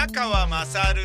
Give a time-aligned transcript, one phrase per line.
[0.00, 1.02] 宮川まさる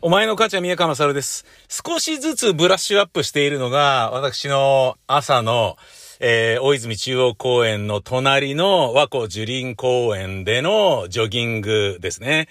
[0.00, 1.46] お前の母ちゃん宮川まさるです。
[1.68, 5.76] 少しずつブラッシュアップしているのが、私の朝の、
[6.18, 12.48] えー、大泉中央公園の隣の和光樹林公園でのジョギングですね。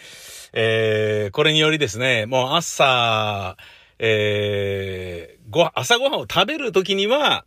[0.54, 3.58] えー、これによりですね、もう朝、
[4.00, 7.44] えー、ご、朝ごはんを食べるときには、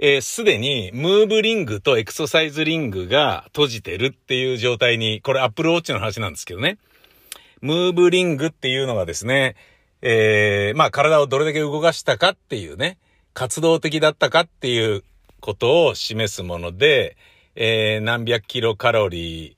[0.00, 6.78] えー、すでにムーブリングとエクササイズリングが閉じてるっていう状態に、これアップルウォッチの話なんですけどね。
[7.60, 9.56] ムーブリングっていうのがですね、
[10.00, 12.96] えー、まあ体をどれだけ動かしたかっていうね、
[13.34, 15.02] 活動的だったかっていう
[15.40, 17.16] ことを示すもので、
[17.56, 19.56] えー、何百キロカロリ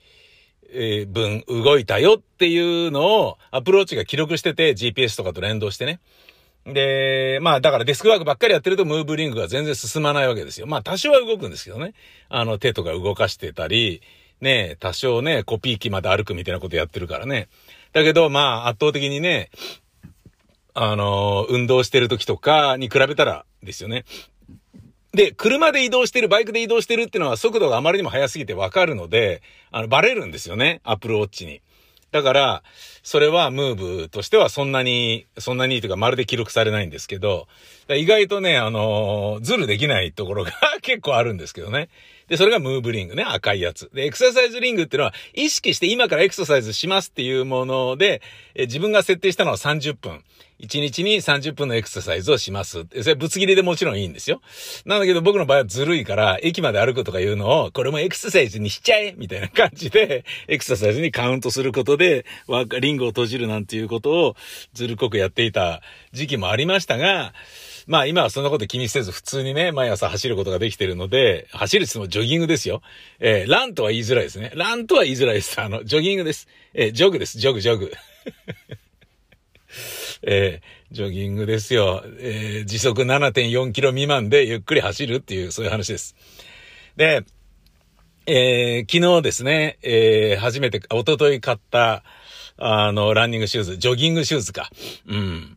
[0.72, 6.00] ー、分動いたよっていうのをアプローチが記録してて GPS とかと連動してね。
[6.72, 10.66] で、まあだからデスクワークばっかりやってるとムーブリングが全然進まないわけですよ。
[10.66, 11.94] まあ多少は動くんですけどね。
[12.28, 14.02] あの手とか動かしてたり、
[14.40, 17.48] ね、多少ね、コピー機まで歩くみたいなことやってるからね。
[17.92, 19.50] だけど、まあ、圧倒的にね、
[20.74, 24.04] あの、運動してる時とかに比べたらですよね。
[25.12, 31.60] で、車で移動してる、バイクで移動してるっていうのは速度があまりにも速すぎてわかるので、あの、バレるんですよね、アップルウォッチに。
[32.12, 32.62] だから、
[33.02, 37.48] それはムーブとしてはそんなに、そんなにというかまるで記録されないんですけど、
[37.88, 41.88] 意外とね、あのズルできないところが 結構あるんですけどね。
[42.28, 43.90] で、それがムーブリングね、赤いやつ。
[43.92, 48.22] で、エクササイズリングっていうのは、意識して今からエクササイズしますっていうもので、
[48.54, 50.22] え自分が設定したのは30分。
[50.60, 52.84] 1日に30分のエクササイズをします。
[53.02, 54.42] それぶつ切りでもちろんいいんですよ。
[54.84, 62.26] なんだけど僕の場合はずるいから、駅まで歩くとかいうのを、これもエクササイズにしちゃえみたいな感じで、エクササイズにカウントすることで、
[62.80, 64.36] リングを閉じるなんていうことを
[64.72, 67.32] ずるこくやっていた時期もありましたが、
[67.86, 72.82] まあ今はそんなこと気にせず普通にね、毎朝走ることができてるので、走るってもジョギングですよ。
[73.18, 74.52] えー、ランとは言いづらいですね。
[74.54, 75.60] ランとは言いづらいです。
[75.60, 76.48] あの、ジョギングです。
[76.74, 77.38] えー、ジョグです。
[77.38, 77.92] ジョグ、ジョグ。
[80.22, 82.04] えー、ジョギングですよ。
[82.18, 86.14] えー、時速7.4キロ未満でゆっくり走るっていう、そういう話です。
[86.96, 87.24] で、
[88.26, 92.02] えー、昨日ですね、えー、初めて、おととい買った、
[92.60, 94.70] あの、ランニングシューズ、ジョギングシューズか。
[95.08, 95.56] うん。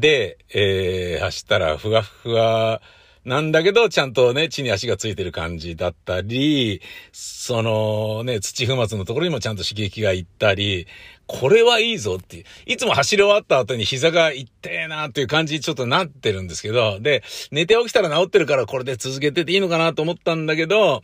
[0.00, 2.80] で、えー、走ったらふわふわ
[3.26, 6.80] なんだけど、ちゃんとね、地に足がついてる感じだったり、
[7.12, 10.86] そのね、土踏まずのところにもちゃんと刺激がいったり、
[11.26, 12.44] これはいいぞっていう。
[12.64, 21.02] いつも走り終わった後に膝がいってえなっていう感じにちょっとなってるんですけど、で、寝て起きたら治ってるからこれで続けてていいのかなと思ったんだけど、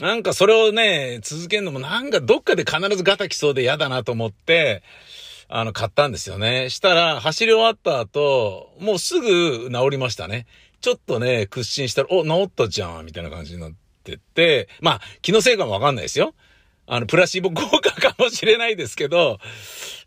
[0.00, 4.82] なんかそれをね、続けるのもなんかどっかで必ずガタきそうで嫌だなと思って、
[5.48, 6.68] あの、買ったんですよね。
[6.68, 10.46] したら、走り終わった後、もうすぐ治りましたね。
[10.82, 13.72] ちょっとね、屈伸したら、お、治ったじゃん、みたいな感じになっ
[14.04, 16.34] てって、まあ、気のせいかもわかんないですよ。
[16.86, 19.38] あの、プラシーボ効果かもしれないですけど、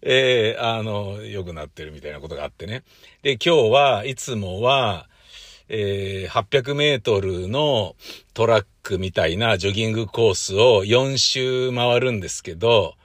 [0.02, 2.84] えー、あの、良くなってるみたいなことがあってね。
[3.24, 5.10] で、今日はいつもは、
[5.70, 7.96] えー、800メートルの
[8.34, 12.96] トラックみたいなジョギングコースを4周回るんですけど、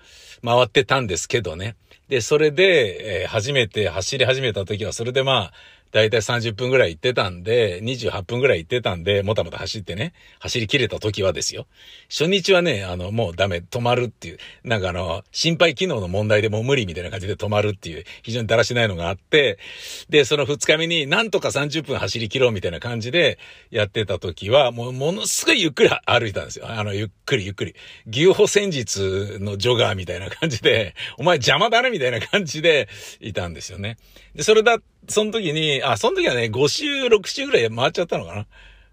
[0.44, 1.76] 回ってたんですけどね。
[2.08, 5.52] で、それで、えー、初めて走り始めた時は、それでまあ、
[5.94, 11.68] だいたい30分ぐらい行ってたんで、28分ぐらい行ってたんで、もたもた走ってね、走り切れた時はですよ。
[12.10, 19.60] 初日はね、あの、もうダメ、止まるっていう、なんかあの、心肺機能の問題でもう無理みたいな感じで止まるっていう、非常にだらしないのがあって、
[20.08, 23.38] で、その2日目になんとか30分走り切ろうみたいな感じで
[23.70, 26.68] やってた時は、もうものすごいゆっくり歩いたんですよ。
[26.68, 27.76] あの、ゆっくりゆっくり。
[28.08, 32.88] 牛歩戦術のジョガーみたいな感じで、お前邪魔だねみたいな感じで
[33.20, 33.96] いたんですよね。
[34.34, 38.46] で、それだっその時に、あ、その時はね、5周、6周ぐらい回っちゃったのかな。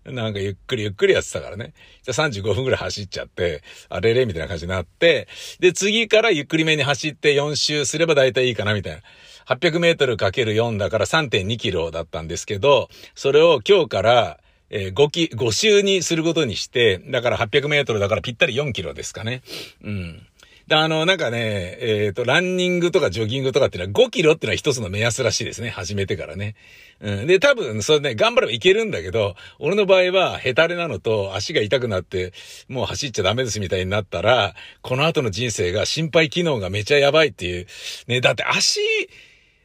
[0.04, 1.74] なんかゆっくりゆっくりやってたからね。
[2.02, 5.28] じゃ35分ぐらい走っちゃって、あれれみたいな感じになって、
[5.60, 9.02] で、次からゆっくりめに走って4周すれば大体いいかなみたいな。
[9.46, 14.40] 800メートルかける4だから3.2キロだったんですけど、それを今日から、
[14.72, 19.44] えー、5キ、5周にすることにして、だから800メートルだからぴったり4キロですかね。
[19.84, 20.28] うん。
[20.68, 25.70] で、あの、なんかね、えっ、ー、と、ランニングとかジョギングとかっていうのは5キロっていうのは一つの目安らしいですね。
[25.70, 26.56] 始めてからね。
[27.02, 27.28] うん。
[27.28, 32.34] で、多分、それね、頑張ればいけるんだけど、俺の場合は、ヘタレなのと足が痛くなって、
[32.68, 37.68] もう走っちゃダメですみたいになったら、この後の人生が心肺機能がめちゃやばいっていう。
[38.08, 38.80] ね、だって足、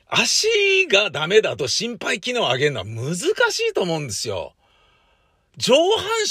[0.09, 3.25] 足がダメだと心肺機能を上げるのは難し
[3.71, 4.55] いと思うんですよ。
[5.57, 5.81] 上半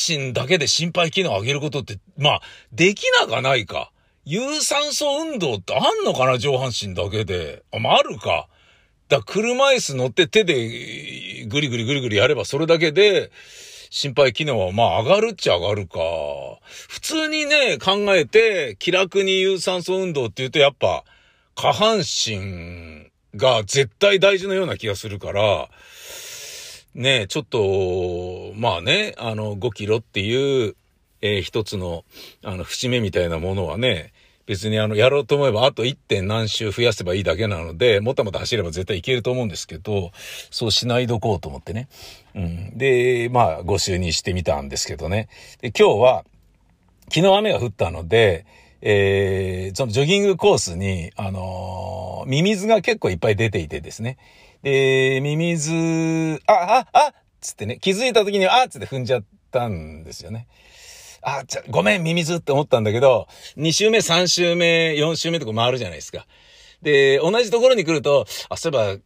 [0.08, 2.42] 身だけで心肺機能を上げることって、まあ、
[2.72, 3.92] できなかないか。
[4.26, 7.64] 有酸素運動ってあんのかな上半身だけで。
[7.72, 8.48] あ、まあ、あるか。
[9.08, 13.30] だ車椅子乗って手でぐりぐりぐりぐりやればそれだけで
[13.92, 16.00] 心肺機能はまあ上がるっちゃ上がるか。
[16.90, 21.04] 普通にね、考えて気楽に有酸素運動って言うとやっぱ
[21.54, 25.70] 下半身が絶対大事なような気がするから、
[26.96, 30.76] ね、ちょっと、まあね、あの5キロっていう、
[31.22, 32.06] えー、一つの、
[32.44, 34.14] あの節目みたいなものはね、
[34.46, 35.98] 別にあの、やろうと思えばあと 1.
[36.08, 40.12] 点何周増やせばいいだけなので、もたもた走れば絶対いけると思うんですけど、
[40.52, 41.88] そうしないどこうと思ってね。
[42.36, 42.78] うん。
[42.78, 45.30] で、まあ、5周にしてみたんですけどね。
[45.62, 46.26] で、今日は、
[47.10, 48.46] 昨日雨が降ったので、
[48.82, 54.18] えー、そのジョギングコースに、あのー、ミミズが結構いっぱい出ていてですね。
[54.62, 60.48] で、ミミズ、あ、あ、あっつってね、気づいた時に、あっつって踏んじゃったんですよね。
[61.26, 63.28] あ、ちゃ、ごめん、ミミズって思ったんだけど、
[63.58, 66.28] 2週目、3週目、4週目とか回るじゃないですか。
[66.84, 69.02] で、同じところに来ると、あ、そういえば、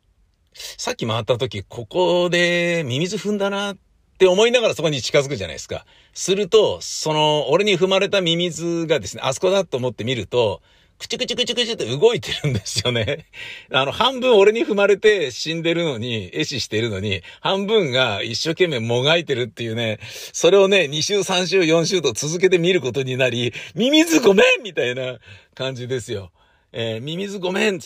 [0.54, 3.78] さっき回った時、ここでミミズ踏んだなっ
[4.18, 5.86] て思いながらそこに近づくじゃないですか。
[6.14, 10.62] すると、その、俺に踏まれたミミズがですね、あそこだと思って見ると、
[11.00, 13.26] くちくちくちくちって動いてるんですよね。
[13.72, 20.00] あの、半分俺に踏まれて死んでるのに、壊死してるのに、半分が一生懸命もがいてるっていうね、
[20.34, 25.20] それをね、2週、3週、4週と続けて見ることになり、ミミズごめんみたいな
[25.56, 26.32] 感じですよ。
[26.74, 27.80] えー、ミミズごめん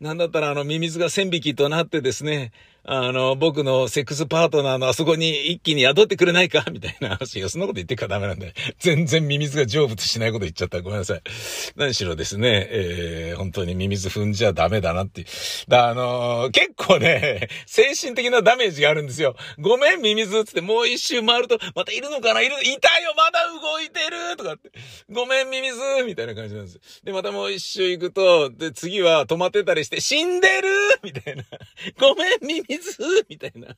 [0.00, 2.52] なんだったらあのミミズが千匹となってですね、
[2.88, 6.64] あの、僕のセックスパートナーのあそこに一気に宿ってくれないか？
[6.70, 7.40] みたいな話。
[7.40, 8.54] いや、そんなこと言ってからダメなんで。
[8.78, 10.80] 全然ミミズが成仏しないこと言っちゃった。
[10.82, 11.22] ごめんなさい。
[11.74, 15.26] 何しろですね、えー、本当にミミズ踏んじゃダメだなって。
[15.66, 19.34] だ、あのー、結構ね、精神的なダメージがあるんですよ。
[19.58, 22.40] ごめん、ミミズつってもう一周回ると、またいるのかな？
[22.42, 24.70] いる、いたよまだ動いてるとかって。
[25.10, 26.78] ごめん、ミミズみたいな感じなんです。
[27.02, 30.68] で、またもう一周行くと、で、次は止まってたりして、死んでる
[31.02, 31.42] みたいな。
[31.98, 33.76] ごめん、ミミズズみたいな。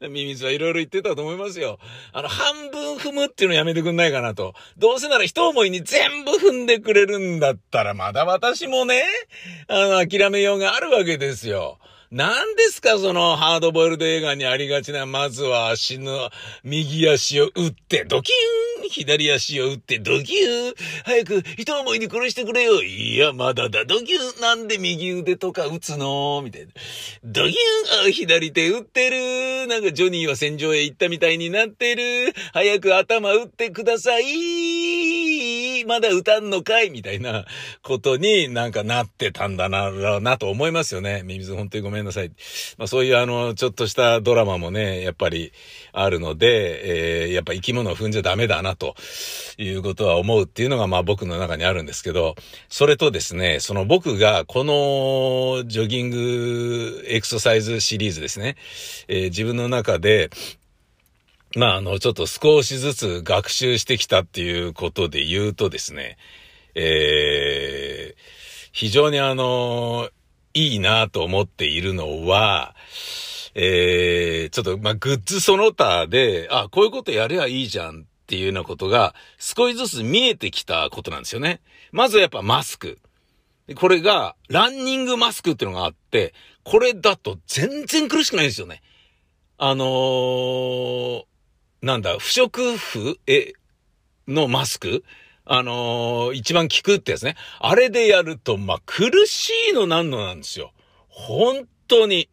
[0.00, 1.78] ミミズはいろいろ言ってたと思いますよ。
[2.12, 4.54] あの、半分踏むっていうのやめてくんないかなと。
[4.78, 9.02] どうせなら一思いに全部踏んでくれるんだったら、まだ私もね、
[9.68, 11.78] あの、諦めようがあるわけですよ。
[12.16, 16.30] 何ですかそのハードボイルド映画にありがちな、まずは足の
[16.64, 20.74] 右足を打って、ドキューン左足を打って、ドキューン
[21.04, 22.82] 早く一思いに殺してくれよ。
[22.82, 26.40] いや、まだだ、ドキューンなんで右腕とか打つの？
[26.42, 26.68] みたいな。
[27.22, 29.66] ドキューンあ、左手打ってる。
[29.66, 32.32] なんかジョニーは戦場へ行ったみたいになってる。
[32.54, 35.15] 早く頭打ってください。
[35.86, 37.44] まだ打たんのかいみたいな
[37.82, 41.22] ことになんかなってたんだな、なと思いますよね。
[41.24, 42.30] ミミズ本当にごめんなさい。
[42.78, 45.52] まあそういうあの、ちょっとしたドラマもね、やっぱり
[45.92, 48.94] あるので、えー、やっぱ生き物を踏んじゃダメだなと
[49.58, 52.34] いうことは思うっていうのがまあ僕の中にあるんですけど、
[52.68, 58.56] それとですね、その僕がこのジョギングエクササイズシリーズですね、
[59.08, 60.30] えー、自分の中で、
[61.56, 66.18] まあ、あの、ちょっと少しずつ学習してきたっていうことで言うとですね、
[66.74, 68.20] えー、
[68.72, 70.10] 非常にあの、
[70.52, 72.74] いいなと思っているのは、
[73.54, 81.62] えー、ちょっと、まあ、グッズその他で、あ、こういうことやればいいじゃんっていうようなことが、少しずつ見えてきたことなんですよね。
[81.90, 82.98] まずやっぱマスク。
[83.76, 88.82] これが、ランニングマスクっていうのがあって、これだと全然苦しくないんですよね。
[89.58, 91.24] あのー、
[91.86, 93.52] なんだ、不織布え、
[94.26, 95.04] のマスク？
[95.44, 97.36] あのー、一番効くってやつね。
[97.60, 100.72] あれでやると、まあ、苦しいのなんのなんですよ。
[101.08, 102.28] 本当に。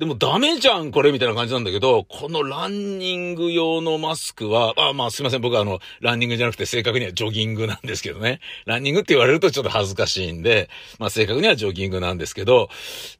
[0.00, 8.40] でもダメじゃん、これ、みたいな感じなんだけど、このランニング用のマスクは、まあまあすいません、僕はあの、ランニングじゃなくて正確にはジョギングなんですけどね。
[8.64, 12.70] ランニングって言われるとちょっと恥ずかしいんで、まあ正確にはジョギングなんですけど、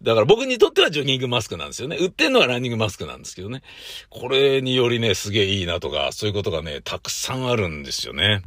[0.01, 1.99] だから僕にとってはジョギングマスクなんですよね。
[2.01, 3.61] 売ってんのはランニングマスクなんですけどね。
[4.09, 8.41] これによりね、すげえいいなとか、そういうことがね、たくさんあるんですよね。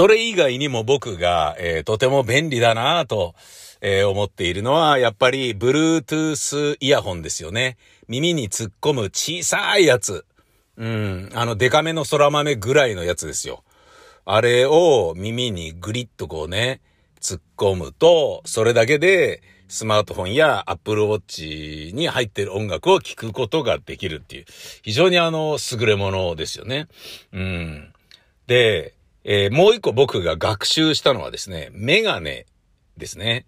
[0.00, 3.34] それ以外にも僕が、えーとても便利だなぁと、
[3.82, 7.76] えー思っているのは、やっぱり、Bluetooth イヤホンですよね。
[8.08, 10.24] 耳に突っ込む小さいやつ。
[10.78, 13.62] うん、あの、デカめの空豆ぐらいのやつですよ。
[14.24, 16.80] あれを耳にグリッとこうね、
[17.20, 24.44] 突っ込むと、それだけで、スマートフォンや Apple Watch に入ってる音楽を聴くことができるっていう、
[24.80, 26.88] 非常にあの、優れものですよね。
[27.34, 27.92] うん。
[28.46, 32.46] で、えーもう一個僕が学習したのはですね、メガネ
[32.96, 33.46] ですね。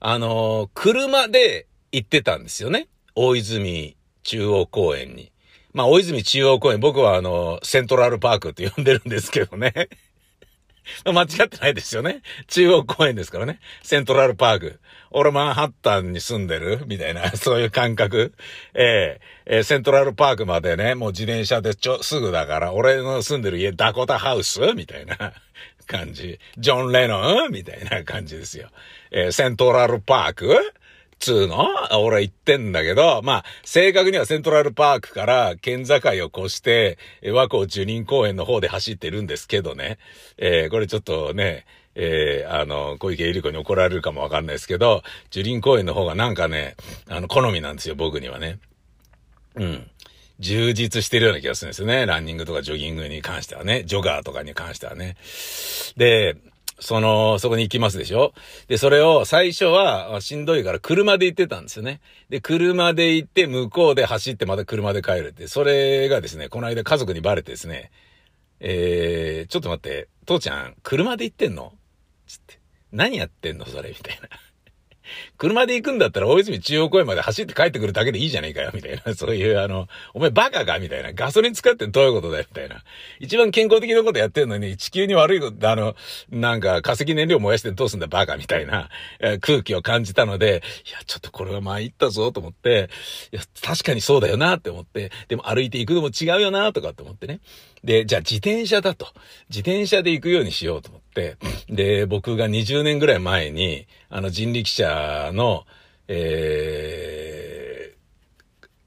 [0.00, 2.88] あのー車で行ってたんですよね。
[3.14, 5.32] 大泉中央公園に。
[5.72, 9.72] まあ、大泉中央公園、僕はあの、セントラルパークって呼んでるんですけどね。
[11.04, 12.22] 間違ってないですよね。
[12.46, 13.60] 中央公園ですからね。
[13.82, 14.80] セントラルパーク。
[15.10, 16.82] 俺マンハッタンに住んでる？
[16.86, 18.34] みたいな、 そういう感覚。
[18.74, 24.60] えええーセントラルパークまでね、もう自転車でちょ、すぐだから、俺の住んでる家、ダコタハウス？
[24.74, 25.32] みたいな
[25.86, 26.38] 感じ。
[26.58, 27.52] ジョン・レノン？
[27.52, 28.68] みたいな感じですよ。
[29.10, 30.72] えーセントラルパーク？
[31.18, 31.66] つうの？
[32.00, 36.98] 俺言ってんだけど、まあ、正確にはセントラルパークから県境を越して、
[37.32, 39.98] 和光樹林公園の方で走ってるんですけどね。
[40.36, 46.76] えーこれちょっとね、えーあの、小池百合子に怒られるかもわかんないですけど、樹林公園の方がなんかね、
[47.08, 48.58] あの、好みなんですよ、僕にはね。
[49.56, 49.90] うん。
[50.38, 52.06] 充実してるような気がするんですよね。
[52.06, 53.82] ランニングとかジョギングに関してはね。
[53.82, 55.16] ジョガーとかに関してはね。
[55.96, 56.36] で、
[56.80, 58.32] その、そこに行きますでしょ？
[58.68, 62.00] で、それを最初はしんどいから車で行ってたんですよね。
[62.28, 65.48] で、車で行って向こうで走ってまた車で帰るって。
[65.48, 67.90] それがですね、この間家族にバレてですね、
[68.60, 71.72] えー、ちょっと待って、父ちゃん、車で行ってんの？
[72.26, 72.60] つって。
[72.92, 73.66] 何やってんの？
[73.66, 74.28] それみたいな。
[75.36, 79.14] 車で行くんだったら大泉中央公園まで走って帰ってくるだけでいいじゃねえかよ、みたいな。
[79.16, 81.12] そういう、あの、お前バカかみたいな。
[81.12, 82.82] ガソリン使ってどういうことだよ、みたいな。
[83.20, 85.96] 一番健康的なことやってんのに、地球に悪いこと、あの、
[86.30, 88.88] なんか化石燃料燃やしてどうすんだ、バカみたいな、
[89.20, 92.90] え 空気を感じたので、いや、ちょっとこれは参ったぞ、と思って、
[93.32, 97.40] いや、確かにそうだよな、って思って、でも歩いて行くのも違うよな、とかって思ってね。
[97.84, 99.06] で、じゃあ自転車だと。
[99.48, 101.07] 自転車で行くようにしようと思って。
[101.68, 105.64] で、僕が20年ぐらい前に、あの人力車の、
[106.08, 107.98] えー、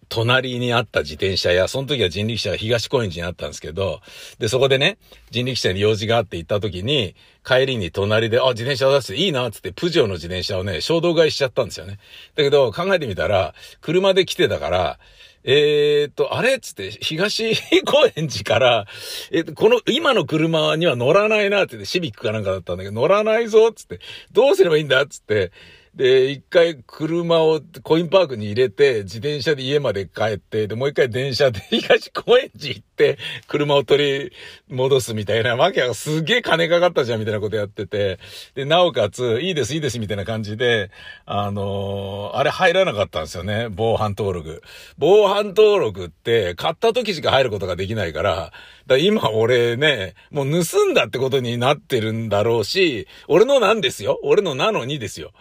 [0.09, 4.01] 隣にあった自転車や、その時は人力車は東高円寺にあったんですけど、
[4.39, 4.97] で、そこでね、
[5.29, 11.99] 人力車に用事があって行った時に、帰りに隣で、あ、自転車出していいな、つって、プジョーの自転車をね、衝動買いしちゃったんですよね。
[12.35, 14.99] だけど、考えてみたら、車で来てたから、
[15.43, 18.85] えーっと、あれっつって、東 高円寺から、
[19.31, 23.99] えっと、この、今の車には乗らないなってって、シビックかなんかだったんだけど、乗らないぞっつって、
[24.31, 25.51] どうすればいいんだっつって、
[25.93, 33.17] で、一回車をコインパークに入れて、自転車で家まで帰って、で、もう一回電車で 東高円寺行って、
[33.49, 34.31] 車を取り
[34.69, 38.19] 戻すみたいな、わけがすげえ金かかったじゃんみたいなことやってて、
[38.55, 40.91] で、なおかつ、いいです、いいです、みたいな感じで、
[41.25, 44.63] あのーあれ入らなかったんですよね、防犯登録。
[44.97, 48.51] 防犯登録って、買った時しか入ることができないから、だか
[48.87, 54.19] ら今俺ね、もう盗んだってことになってるんだろうし、俺のなんですよ。
[54.23, 55.33] 俺のなのにですよ。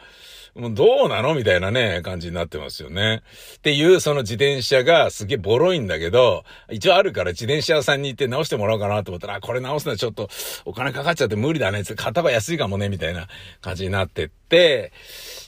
[0.55, 1.35] もうどうなの？
[1.35, 3.23] みたいなね、感じになってますよね。
[3.57, 10.29] っていう、その自転車がすげえボロいんだけど、一応あるから自転車屋さんに行って直してもらおうかなと思ったら、あこれ直すのはちょっと
[10.65, 11.85] お金かかっちゃって無理だね。
[11.85, 13.29] 買った方が安いかもね、みたいな
[13.61, 14.93] 感じになってって、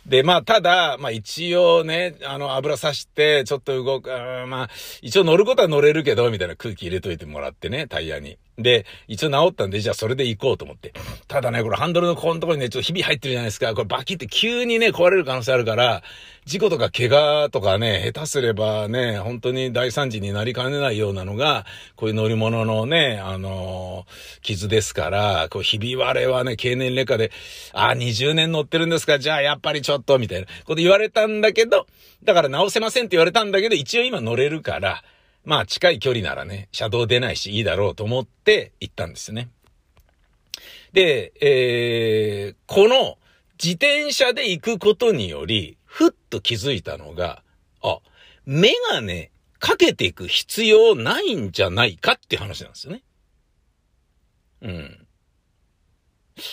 [0.06, 4.10] で、まあ、ただ、まあ一応ね、あの、油さして、ちょっと動く、
[4.48, 8.36] まあ、一応乗ることは乗れるけど、みたいな空気入れといてもらってね、タイヤに。
[8.58, 10.92] で、一応治ったんで、じゃあそれで行こうと思って。
[11.28, 13.72] ただね、これハンドルのここのところにね、ちょっとひび入ってるじゃないですか。
[13.74, 16.02] これバキって急にね、壊れる可能性あるから、
[16.44, 27.30] 事故とか怪我とかね、下手すればね、本当に大惨事になりかねないようなのが、こういう乗り物のね、あのー傷ですから、こう、ひび割れはね、経年劣化で、
[27.72, 31.86] あ、20年乗ってるんですか、じゃあやっぱりちょっと、みたいなこと言われたんだけど、
[32.24, 35.04] だから直せませんって言われたんだけど、一応今乗れるから、
[35.44, 39.48] まあ近い距離ならね、車道出ないしいいだろうと思って行ったんですね。
[40.92, 43.16] で、えー、この
[43.62, 47.42] 自転車で行くことにより、ふっと気づいたのが、
[47.82, 47.98] あ、
[48.46, 53.02] メガネかけていく必要ないんじゃないかっていう話なんですよね。
[54.62, 55.06] うん。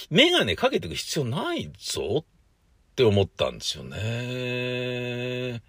[0.10, 2.26] メガネかけていく必要ないぞっ
[2.98, 5.64] て思ったんですよね。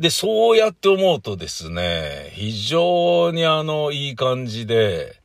[0.00, 5.21] で、そうやって思うとですね、非常にあの、いい感じで、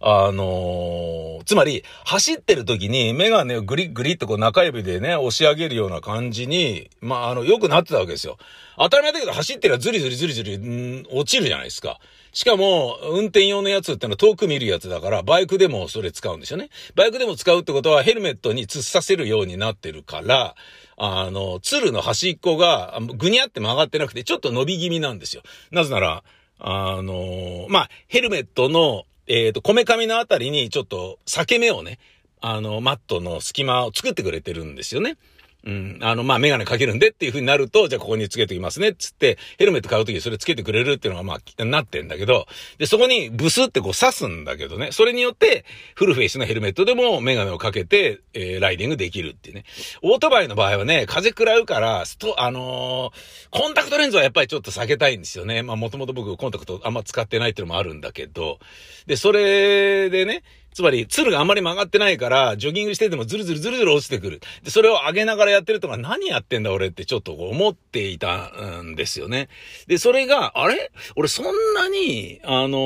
[0.00, 8.36] あのーつまり、走ってる時にメガネをグリッグリッとこう中指でね、押し上げるような感じに、まあ、あの、良くなってたわけですよ。
[8.76, 12.00] 当たり前だけど走ってりゃズリズリズリズリ、うん落ちるじゃないですか。
[12.34, 16.68] しかも、運転用のやつってのは遠く見るやつだから、バイクでもそれ使うんですよね。
[16.94, 20.54] バイクでも使うってことはヘルメットに突っさせるようになってるから、
[20.98, 25.42] あの、ツルの端っこが、ぐにゃって曲がってなくて、ちょっと伸び気味なんですよ。
[25.70, 26.24] なぜなら、
[26.58, 31.98] あの、まあ、ヘルメットの、えっ、と、こめかみのあたりにちょっと裂け目をね、
[32.40, 35.18] あの、マットの隙間を作ってくれてるんですよね。
[35.64, 35.98] うん。
[36.02, 42.46] あの、まあ、メガネかけるんでっていう風になると、じゃあここにつけてきますねっつって、ヘルメット買うときそれつけてくれるっていうのがまあ、なってんだけど、
[42.78, 45.64] で、そこにブスってこう刺すんだけどね、それによって、
[45.96, 49.64] フルフェイスのヘルメットでもメガネをかけて、えーライディングできるっていうね。
[50.02, 55.62] オートバイの場合はね、風食らうから、スト、あのーコンタクトレンズはやっぱりちょっと避けたいんですよね。
[55.62, 58.58] まあ、もともと僕コンタクトあんま使ってないっていうのもあるんだけど、
[59.06, 64.40] で、それでね、つまり、ツルがあんまり曲がってないから、ジョギングしててもズルズルズルズル落ちてくる。
[64.62, 68.52] で、それを上げながらやってるとか、何やってんだ俺ってちょっと思っていた
[68.82, 69.48] んですよね。
[69.88, 70.92] で、それが、あれ？
[71.16, 72.78] 俺そんなに、あの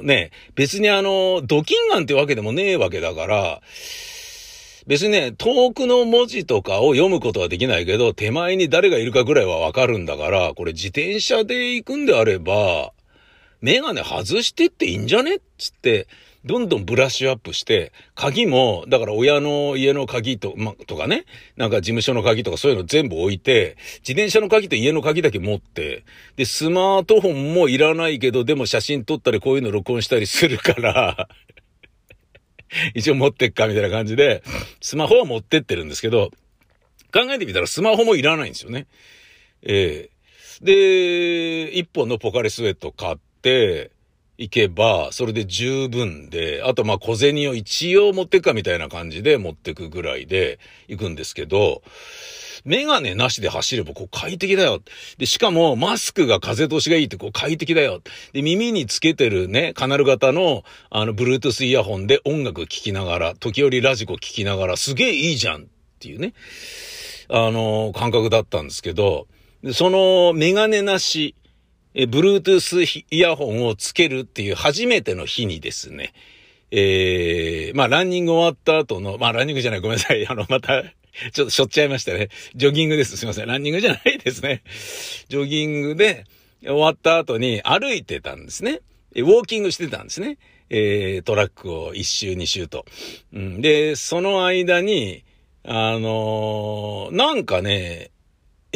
[0.00, 3.60] ーね、別にあの、ドキンガンってわけでもねえわけだから、
[4.86, 12.92] 別にね、遠くの文字とかを読むことはできないけど、手前に誰がいるかぐらいはわかるんだから、これ自転車で行くんであれば、
[13.60, 16.06] メガネ外してっていいんじゃねっつって、
[16.46, 21.24] どんどんブラッシュアップして、鍵も、だから親の家の鍵と、ま、とかね、
[21.56, 26.04] なんか事務所の鍵とかそういうの全部置いて、自転車の鍵と家の鍵だけ持って、
[26.36, 31.28] で、スマートフォンもいらないけど、でも写真撮ったりこういうの録音したりするから、
[32.94, 34.44] 一応持ってっかみたいな感じで、
[34.80, 36.30] スマホは持ってってるんですけど、
[37.12, 38.86] 考えてみたらスマホもいらないんですよね。
[39.62, 40.16] ええ
[40.62, 43.90] で、一本のポカリスエット買ってて、
[44.38, 51.82] 行けば、それで十分で、あとまあ小銭を一応持ってくかみたいな感じで持ってくぐらいで行くんですけど、
[52.64, 54.80] メガネなしで走ればこう快適だよ。
[55.18, 58.02] で、しかもマスクが風通しがいいってこう快適だよ。
[58.32, 65.66] で、耳につけてるね、カナル型のあの、Bluetooth イヤホンで音楽聴きながら、時折ラジコ聴きながら、すげえいいじゃんっ
[66.00, 66.34] ていうね、
[67.28, 69.28] あの、感覚だったんですけど、
[69.72, 71.34] そのメガネなし、
[71.98, 76.12] え、Bluetooth イヤホンをつけるっていう初めての日にですね、
[76.70, 80.26] えー、まあ、ランニング終わった後の、まあ、ランニングじゃない、ごめんなさい。
[80.28, 80.82] あの、また、
[81.32, 82.28] ちょっとしょっちゃいましたね。
[82.54, 83.16] ジョギングです。
[83.16, 83.46] すいません。
[83.46, 84.62] ランニングじゃないですね。
[85.30, 86.24] ジョギングで
[86.62, 88.82] 終わった後に歩いてたんですね。
[89.14, 90.36] えウォーキングしてたんですね。
[90.68, 92.84] えー、トラックを一周二周と。
[93.32, 95.24] うん、で、その間に、
[95.64, 98.10] あのーなんかね、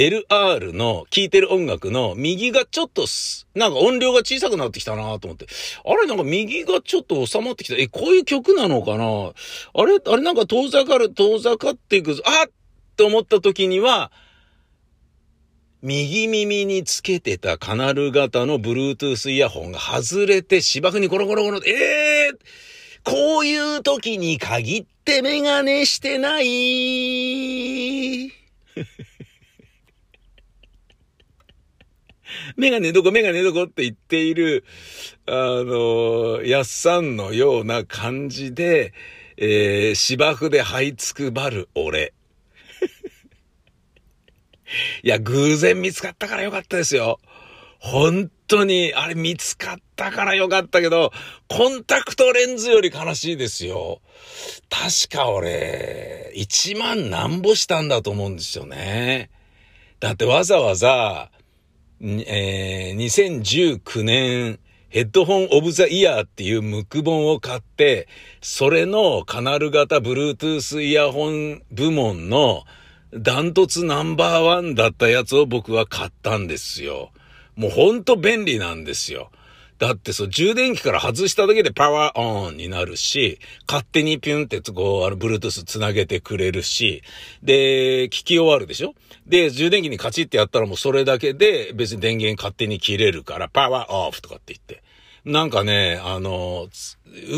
[0.01, 5.47] LR の聴いてる音楽の右がちょっとす、なんか音量が小さくなってきたなと思って。
[5.85, 7.75] あれなんか右がちょっと収まってきた。
[7.75, 9.33] え、こういう曲なのかな？
[9.75, 12.23] あれあれなんか遠ざかる、遠ざかっていくぞ。
[12.27, 12.51] あっ
[12.91, 14.13] って思った時には、
[15.81, 22.37] 右耳につけてたカナル型の Bluetooth イヤホンが外れて芝生にゴロゴロゴロ、ええー、
[23.03, 27.60] こういう時に限ってメガネしてない。
[32.57, 34.65] メガネどこメガネどこって言っている、
[35.27, 38.93] あの、やっさんのような感じで、
[39.37, 42.13] えー、芝生で這いつくばる俺。
[45.03, 47.19] いや、偶然見つかったからよかったですよ。
[47.79, 51.13] 本当に、あれ見つかったからよかったけど、
[51.49, 54.03] コンタクトレンズより悲しいですよ。
[54.69, 59.31] 確か俺、1万何ぼしたんだと思うんですよね。
[59.99, 61.31] だってわざわざ、
[62.03, 64.59] えー、2019年
[64.89, 68.09] ヘッドホンオブザイヤーっていうムック本を買って、
[68.41, 72.65] それのカナル型 Bluetooth イヤホン部門の
[73.13, 77.13] ダントツナンバーワンだったやつを僕は買ったんですよ。
[77.55, 79.31] もうほんと便利なんですよ。
[79.81, 87.03] だってそう、充電器から外しただけでパワーオンになるし、勝手にピュンってこう、あの、Bluetooth つなげてくれるし、
[87.43, 88.95] で、聞き終わるでしょ？
[89.27, 94.83] で、充電器にカチってやったらもうそれだけで別に電源勝手に切れるから、パワーオフとかって言って。
[95.25, 96.69] なんかね、あの、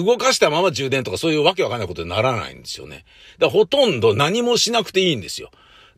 [0.04, 3.04] 動かしたまま充電とかそういうわけわかんないことにならないんですよね。
[3.38, 5.50] だからほとんど何もしなくていいんですよ。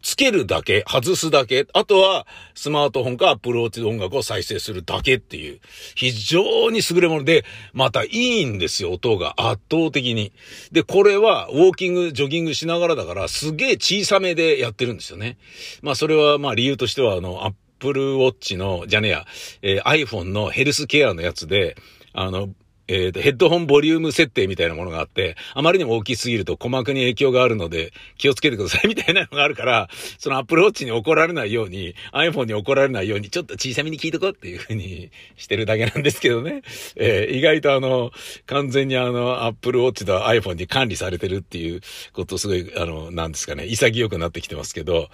[0.05, 5.61] つけるだけ、外すだけ、あとはスマートフォンか Apple Watch で音楽を再生するだけっていう、
[5.95, 10.31] 非常に優れもので、またいいんですよ、音が圧倒的に。
[10.71, 15.39] で、これはウォーキング、ジョギングしながらだから、すげえ小さめでやってるんですよね。
[15.81, 19.27] まあそれはまあ理由としては、あの、Apple Watch の、じゃねえや、
[19.63, 21.77] えー iPhone のヘルスケアのやつで、
[22.13, 22.51] あの、
[22.87, 36.63] えーと、ヘッドホンボリューム設定みたいなものがあって、あまりにも大きすぎると鼓膜に影響があるので気をつけてくださいみたいなのがあるから、その Apple Watch に怒られないように、iPhone に怒られないように、ちょっと小さめに聞いとこうっていう風に してるだけなんですけどね。
[36.97, 38.13] えー意外とあの、
[38.47, 41.81] 完全にあの、Apple Watch と iPhone に管理されてるっていう
[42.13, 45.09] ことすごい、あの、なんですかね、潔くなってきてますけど、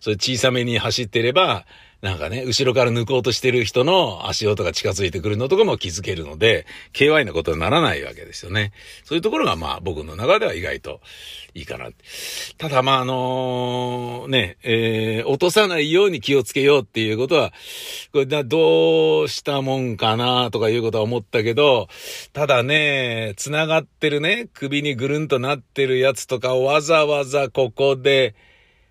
[0.00, 1.66] それ小さめに走ってれば、
[2.02, 8.72] なんかね、後ろから抜こうとしてる人の足音が近づいてくるのとかも気づけるので、KY なことにならないわけですよね。
[9.04, 11.00] そういうところがまあ僕の中では意外と
[11.54, 11.90] いいかな。
[12.56, 17.52] ただまああのね、えー落とさないように気をつけようっていうことは、
[18.12, 21.88] これどうしたもんかなとかいうことは思ったけど、
[22.32, 28.34] ただね、繋がってるね、首にぐるんとなってるやつとかをわざわざここで、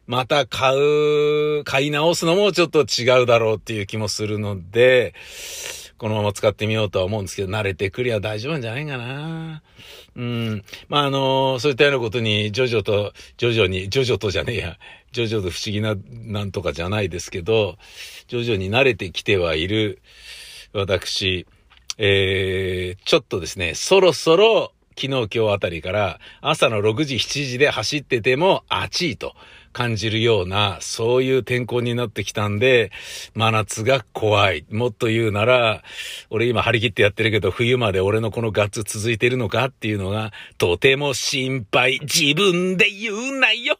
[0.10, 5.14] また買う、買い直すのもちょっと違うだろうっていう気もするので、
[6.00, 9.62] このまま使ってみようとは思うんですけど、慣れてくりゃ大丈夫なんじゃないかな。
[10.16, 10.64] うん。
[10.88, 14.78] まあ、あのそういったようなことに、ジョジョと、ジョジョに、ジョジョとじゃねえや、
[15.12, 17.78] ジョジョと不思議な、なんとかじゃないですけど、
[18.28, 20.02] ジョジョに慣れてきてはいる、
[20.74, 21.46] 私、
[22.00, 29.34] えー、ちょっとですね、そろそろ、昨日今日あたりから朝の6時7時で走ってても暑いと
[29.72, 32.92] 感じるようなそういう天候になってきたんで
[33.36, 34.66] 真夏が怖い。
[34.70, 35.84] もっと言うなら
[36.30, 42.00] 俺今張り切ってやってるけど冬まで俺のこのガッツ続いてるのかっていうのがとても心配。
[42.02, 43.78] 自分で言うなよ